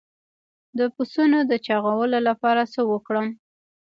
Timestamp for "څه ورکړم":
2.73-3.27